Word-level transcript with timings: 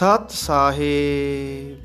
ਸਤ 0.00 0.30
ਸਾਹਿਬ। 0.30 1.80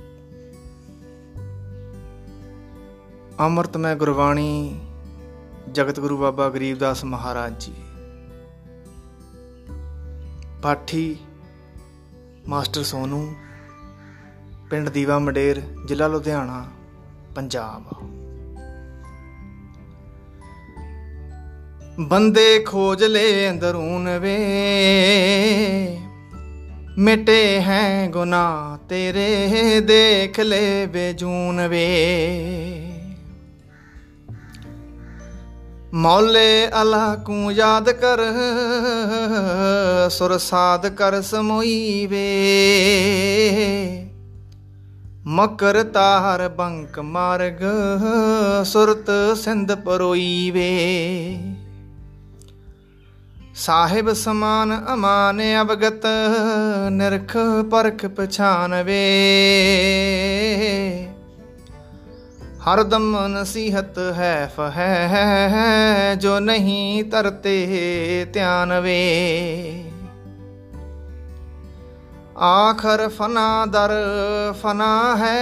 ਅਮਰਤਮੈ 3.46 3.96
ਗੁਰਬਾਣੀ, 3.96 4.79
ਜਗਤ 5.71 5.99
ਗੁਰੂ 5.99 6.17
ਬਾਬਾ 6.17 6.49
ਗਰੀਬਦਾਸ 6.49 7.03
ਮਹਾਰਾਜ 7.03 7.65
ਜੀ। 7.65 7.74
ਪਾਠੀ 10.62 11.17
ਮਾਸਟਰ 12.47 12.83
ਸੋਨੂ, 12.83 13.33
ਪਿੰਡ 14.70 14.89
ਦੀਵਾ 14.89 15.20
ਮੰਡੇਰ, 15.20 15.61
ਜ਼ਿਲ੍ਹਾ 15.85 16.07
ਲੁਧਿਆਣਾ, 16.07 16.66
ਪੰਜਾਬ। 17.35 17.84
ਬੰਦੇ 21.99 22.59
ਖੋਜ 22.59 23.03
ਲੈ 23.03 23.49
ਅੰਦਰੂਨ 23.49 24.20
ਵੇ। 24.20 24.38
ਮਿਟੇ 26.98 27.62
ਹੈ 27.62 28.08
ਗੁਨਾਹ, 28.08 28.77
ਤੇਰੇ 28.90 29.80
ਦੇਖ 29.81 30.40
ਲੈ 30.40 30.85
ਬੇਜੂਨ 30.85 31.68
ਵੇ। 31.68 31.88
ਮੌਲੇ 35.94 36.68
ਅਲਾ 36.81 37.16
ਕੂ 37.16 37.52
ਯਾਦ 37.52 37.90
ਕਰ, 37.91 38.21
ਸੁਰ 40.09 40.38
ਸਾਦ 40.38 40.88
ਕਰ 40.88 41.21
ਸਮੋਈ 41.21 42.05
ਵੇ। 42.05 42.23
ਮਕਰ 45.26 45.84
ਤਾਰ 45.84 46.48
ਬੰਕ 46.49 46.99
ਮਾਰਗ, 46.99 47.62
ਸੁਰਤ 48.66 49.12
ਸਿੰਧ 49.38 49.73
ਪਰੋਈ 49.76 50.52
ਵੇ। 50.52 50.71
ਸਾਹਿਬ 53.55 54.13
ਸਮਾਨ 54.13 54.85
ਅਮਾਨ 54.93 55.41
ਅਵਗਤ, 55.61 56.05
ਨਿਰਖ 56.91 57.37
ਪਰਖ 57.71 58.05
ਪਛਾਨਵੇ। 58.05 58.97
ਹਰਦਮ 62.65 63.27
ਨਸੀਹਤ 63.27 63.99
ਹੈ 64.17 64.52
ਫਹਿ, 64.58 66.16
ਜੋ 66.16 66.39
ਨਹੀਂ 66.39 67.03
ਤਰਤੇ 67.03 68.28
ਧਿਆਨ 68.34 68.80
ਵੇ 68.80 69.02
ਆਖਰ 72.38 73.08
ਫਨਾ 73.08 73.66
ਦਰ 73.66 73.92
ਫਨਾ 74.64 75.16
ਹੈ, 75.17 75.40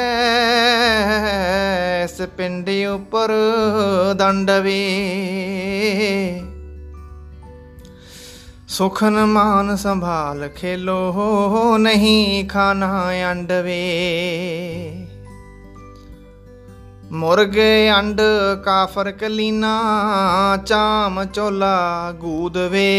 ਇਸ 2.04 2.22
ਪਿੰਡ 2.38 2.70
ਉਪਰ 2.94 3.34
ਦੰਡਵੇ। 4.16 4.82
ਸੁਖਨ 8.74 9.26
ਮਾਨ 9.26 9.76
ਸੰਭਾਲ 9.76 10.48
ਖੇਲੋ, 10.48 11.14
ਨਹੀਂ 11.78 12.48
ਖਾਣਾ 12.48 13.04
ਅੰਡਵੇ। 13.32 13.82
ਮੁਰਗੇ 17.12 17.92
ਅੰਡ 17.92 18.22
ਕਾਫਰ 18.66 19.12
ਕਲੀਨਾ, 19.12 19.82
ਚਾਮ 20.66 21.26
ਚੋਲਾ 21.26 22.12
ਗੂਦਵੇ। 22.12 22.90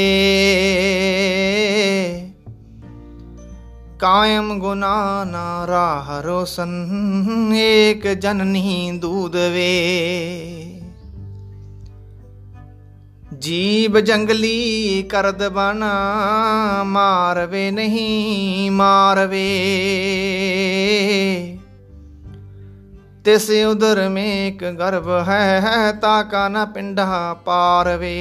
ਕਾਇਮ 3.98 4.58
ਗੁਨਾ 4.58 5.24
ਨਾ 5.24 5.66
ਰਾਹ 5.66 6.22
ਰੋਸ਼ਨ, 6.22 6.88
ਏਕ 7.54 8.08
ਜਨਨੀ 8.08 8.92
ਦੂਦਵੇ। 8.94 9.70
ਜੀਬ 13.38 13.98
ਜੰਗਲੀ 14.00 15.02
ਕਰਦ 15.02 15.48
ਬਣਾ, 15.48 15.92
ਮਾਰਵੇ 16.84 17.70
ਨਹੀਂ 17.70 18.70
ਮਾਰਵੇ। 18.70 19.46
ਤਿਸ 23.24 23.50
ਉਦਰ 23.70 24.08
ਮੇ 24.08 24.48
ਇੱਕ 24.48 24.64
ਗਰਭ 24.64 25.08
ਹੈ 25.28 25.92
ਤਾ 26.00 26.22
ਕਾ 26.22 26.48
ਨ 26.48 26.66
ਪਿੰਡਾ 26.66 27.36
ਪਾਰਵੇ। 27.44 28.14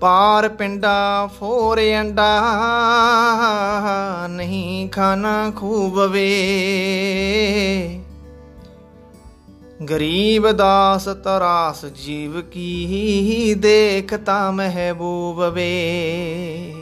ਪਾਰ 0.00 0.48
ਪਿੰਡਾ, 0.48 1.28
ਫੋਰ 1.40 1.80
ਅੰਡਾ 2.00 2.42
ਨਹੀਂ 4.30 4.88
ਖਾਣਾ 4.88 5.52
ਖੂਬਵੇ। 5.56 6.30
ਗਰੀਬ 9.90 10.50
ਦਾਸ 10.50 11.04
ਤਰਾਸ 11.24 11.84
ਜੀਵ 11.96 12.40
ਕੀ 12.42 13.54
ਦੇਖਤਾ 13.58 14.50
ਮਹਿਬੂਬ 14.50 15.42
ਵੇ। 15.44 16.74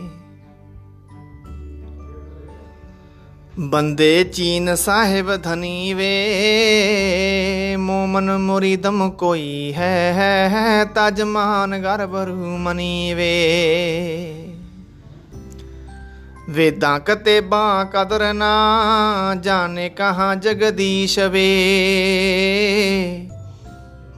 ਬੰਦੇ 3.59 4.25
ਚੀਨ 4.25 4.75
ਸਾਹਿਬ 4.75 5.35
ਧਨੀ 5.43 5.95
ਵੇ, 5.95 7.77
ਮੋਮਨ 7.77 8.37
ਮੁਰੀਦਮ 8.39 9.11
ਕੋਈ 9.11 9.73
ਹੈ 9.77 10.85
ਤਜਮਾਨ 10.95 11.77
ਗਰਬਰੂ 11.79 12.57
ਮਨੀ 12.59 13.15
ਵੇ। 13.15 13.35
ਵੇਦਾਂ 16.51 17.01
ਕਤੇ 17.01 17.41
ਬਾਂ 17.41 17.85
ਕਦਰ 17.85 18.35
ਨਾ 18.35 18.51
ਜਾਣੇ 19.41 19.89
ਕਹਾਂ 19.89 20.37
ਜਗਦੀਸ਼ 20.37 21.19
ਵੇ। 21.19 21.49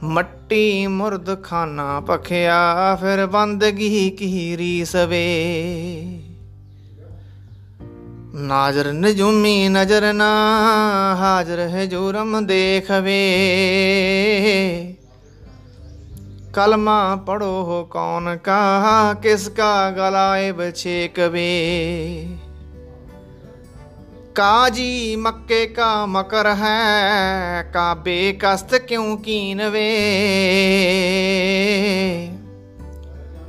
ਮੱਟੀ 0.03 0.87
ਮੁਰਦ 0.87 1.43
ਖਾਨਾ 1.43 1.99
ਪਖਿਆ 1.99 2.95
ਫਿਰ 3.01 3.25
ਬੰਦਗੀ 3.25 4.09
ਕੀ 4.09 4.57
ਰੀਸ 4.57 4.95
ਵੇ 4.95 5.25
ਨਾਜ਼ਰ 8.35 8.93
ਨਜੂਮੀ 8.93 9.69
ਨਜ਼ਰ 9.69 10.13
ਨਾ, 10.13 10.31
ਹਾਜ਼ਰ 11.19 11.59
ਹੈ 11.59 11.85
ਜੁਰਮ 11.85 12.45
ਦੇਖਵੇ। 12.45 13.19
ਕਲਮਾ 16.53 17.15
ਪੜੋ 17.15 17.83
ਕੌਨ 17.91 18.37
ਕਾ 18.37 19.13
ਕਿਸ 19.13 19.47
ਕਾ 19.49 19.89
ਗਲਾਏ 19.91 20.51
ਬਛੇ 20.51 21.07
ਕਵੇ 21.07 22.27
ਕਾਜੀ 24.35 25.15
ਮੱਕੇ 25.15 25.65
ਕਾ 25.67 26.05
ਮਕਰ 26.05 26.53
ਹੈ, 26.55 27.63
ਕਾਬੇ 27.73 28.37
ਕਸਤ 28.39 28.75
ਕਿਉਂ 28.75 29.17
ਕੀਨਵੇ 29.17 29.89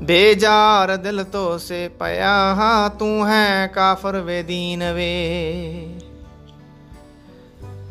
ਬੇਜਾਰ 0.02 0.96
ਦਿਲ 0.96 1.24
ਤੋ 1.24 1.58
ਸੇ 1.58 1.88
ਪਿਆ 1.88 2.88
ਤੂੰ 2.98 3.28
ਹੈ 3.28 3.66
ਕਾਫਰ 3.66 4.20
ਵੇ 4.20 4.42
ਦੀਨ 4.42 4.92
ਵੇ। 4.92 5.10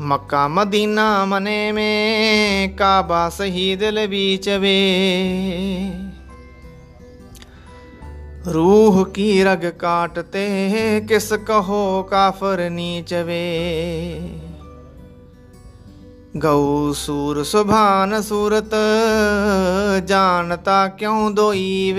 ਮੱਕਾ 0.03 0.47
ਮਦੀਨਾ 0.47 1.25
ਮਨੇ 1.25 1.71
ਮੇ, 1.71 2.67
ਕਾਬਾ 2.77 3.29
ਸਹੀ 3.29 3.75
ਦਿਲ 3.75 4.07
ਵਿੱਚ 4.07 4.49
ਵੇ। 4.49 4.77
ਰੂਹ 8.53 9.05
ਕੀ 9.05 9.43
ਰਗ 9.43 9.69
ਕਾਟਤੇ 9.69 10.47
ਕਿਸ 11.07 11.33
ਕਹੋ 11.33 12.03
ਕਾਫਰ 12.03 12.69
ਨੀਚ 12.69 13.13
ਵੇ। 13.13 14.29
ਗਉ 16.37 16.93
ਸੂਰ 16.93 17.43
ਸੁਭਾਨ 17.43 18.21
ਸੂਰਤ, 18.21 18.75
ਜਾਣਤਾ 20.05 20.87
ਕਿਉਂ 20.87 21.31
ਦੋਈ 21.31 21.91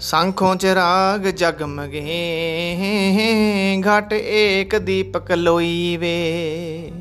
ਵੇ 0.00 0.04
ਸੰਖੋਂ 0.04 0.56
ਚਿਰਾਗ 0.56 1.26
ਜਗਮਗੇ 1.26 2.00
ਘਟ 3.80 4.12
ਏਕ 4.12 4.76
ਦੀਪਕ 4.76 5.32
ਲੋਈ 5.32 5.96
ਵੇ 5.96 6.92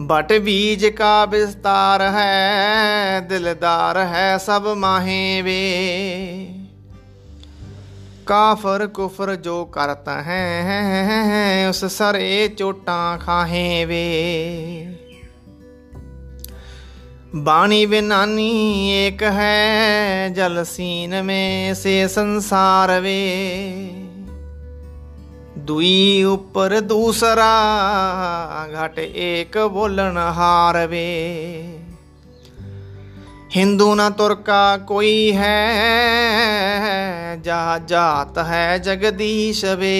ਬਟ 0.00 0.32
ਬੀਜ 0.32 0.86
ਕਾ 0.86 1.24
ਵਿਸਤਾਰ 1.24 2.02
ਹੈ, 2.02 3.20
ਦਿਲਦਾਰ 3.20 3.98
ਹੈ 3.98 4.38
ਸਭ 4.38 4.66
ਮਾਹੇ 4.76 5.42
ਵੇ 5.42 6.48
ਕਾਫਰ 8.26 8.86
ਕੁਫਰ 8.86 9.34
ਜੋ 9.36 9.64
ਕਰਤਾ 9.64 10.22
ਹੈ, 10.22 11.66
ਉਸ 11.68 11.84
ਸਰੇ 11.84 12.48
ਚੋਟਾਂ 12.48 13.18
ਖਾਹੇ 13.18 13.84
ਵੇ 13.84 14.02
ਬਾਣੀ 17.34 17.86
ਬਿਨਾਨੀ 17.86 18.90
ਏਕ 18.90 19.22
ਹੈ, 19.22 20.28
ਜਲ 20.28 20.64
ਸੀਨ 20.64 21.22
ਮੇ 21.22 21.74
ਸੇ 21.74 22.08
ਸੰਸਾਰ 22.08 23.00
ਵੇ। 23.00 23.90
ਦੁਈ 25.58 26.22
ਉੱਪਰ 26.22 26.80
ਦੂਸਰਾ, 26.80 27.52
ਘਟ 28.74 28.98
ਏਕ 28.98 29.58
ਬੋਲਣ 29.58 30.16
ਹਾਰ 30.16 30.86
ਵੇ। 30.86 31.78
ਹਿੰਦੂ 33.56 33.94
ਨਾ 33.94 34.10
ਤੁਰਕਾ 34.10 34.76
ਕੋਈ 34.76 35.32
ਹੈ 35.36 35.76
ਜਾ 37.36 37.80
ਜਾਤ 37.86 38.38
ਹੈ 38.38 38.78
ਜਗਦੀਸ਼ 38.78 39.64
ਵੇ। 39.64 39.98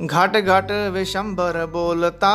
ਘਟ 0.00 0.36
ਘਟ 0.48 0.70
ਵਿਸ਼ੰਬਰ 0.92 1.64
ਬੋਲਤਾ 1.66 2.28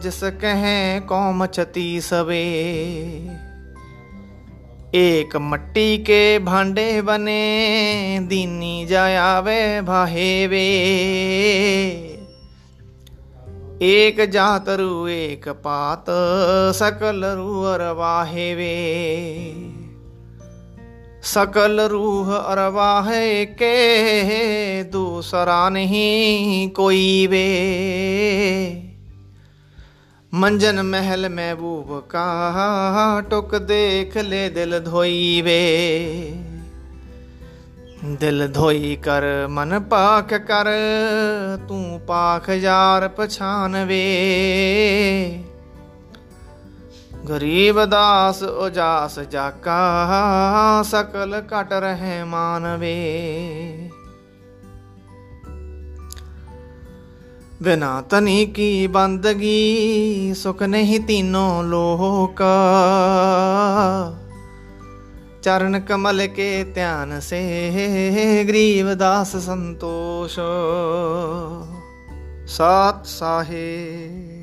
ਜਿਸ 0.00 0.22
ਕਹੇ 0.40 1.00
ਕੌਮ 1.08 1.46
ਛਤੀ 1.46 2.00
ਸਵੇ 2.00 2.38
ਏਕ 4.94 5.36
ਮੱਟੀ 5.36 5.98
ਕੇ 5.98 6.38
ਭਾਂਡੇ 6.38 7.00
ਬਨੇ 7.00 8.18
ਦੀਨੀ 8.22 8.84
ਜਾਵੇ 8.84 9.80
ਭਾਹੇ 9.80 10.46
ਵੇ 10.46 10.64
ਏਕ 13.82 14.24
ਜਾਤ 14.24 14.68
ਰੂ 14.68 15.08
ਏਕ 15.08 15.48
ਪਾਤ 15.52 16.10
ਸਕਲ 16.74 17.24
ਰੂ 17.34 17.64
ਅਰਵਾਹੇ 17.74 18.54
ਵੇ 18.54 18.72
ਸਕਲ 21.22 21.80
ਰੂਹ 21.80 22.30
ਅਰਵਾਹੇ 22.52 23.44
ਕੇ 23.46 24.82
ਦੂਸਰਾ 24.82 25.68
ਨਹੀਂ 25.68 26.68
ਕੋਈ 26.68 27.26
ਵੇ। 27.26 27.44
ਮੰਜਨ 30.34 30.82
ਮਹਿਲ 30.82 31.28
ਮਹਿਬੂਬ 31.28 32.00
ਕਾ, 32.08 33.22
ਟੁਕ 33.30 33.56
ਦੇਖ 33.56 34.16
ਲੈ 34.16 34.48
ਦਿਲ 34.48 34.78
ਧੋਈ 34.80 35.42
ਵੇ। 35.42 36.34
ਦਿਲ 38.20 38.48
ਧੋਈ 38.52 38.96
ਕਰ, 38.96 39.22
ਮਨ 39.48 39.80
ਪਾਖ 39.80 40.34
ਕਰ, 40.34 40.66
ਤੂੰ 41.68 42.00
ਪਾਖ 42.06 42.50
ਯਾਰ 42.50 43.08
ਪਛਾਨ 43.08 43.84
ਵੇ। 43.84 44.02
ਗਰੀਬ 47.28 47.84
ਦਾਸ 47.84 48.42
ਉਜਾਸ 48.42 49.18
ਜਾਕਾ, 49.18 50.08
ਸਕਲ 50.82 51.42
ਘਟ 51.46 51.72
ਰਹਿ 51.72 52.24
ਮਾਨਵੇ। 52.24 52.98
ਬਿਨਾ 57.62 58.00
ਤਨੀ 58.00 58.46
ਕੀ 58.46 58.86
ਬੰਦਗੀ, 58.86 60.34
ਸੁਖ 60.34 60.62
ਨਹੀਂ 60.62 61.00
ਤੀਨੋਂ 61.00 61.64
ਲੋਕ। 61.64 62.42
ਚਰਨ 65.42 65.80
ਕਮਲ 65.80 66.26
ਕੇ 66.26 66.64
ਧਿਆਨ 66.64 67.20
ਸੇ, 67.20 68.44
ਗਰੀਬ 68.48 68.94
ਦਾਸ 68.94 69.36
ਸੰਤੋਸ਼। 69.36 70.38
ਸਾਤ 72.46 73.06
ਸਾਹਿਬ। 73.06 74.41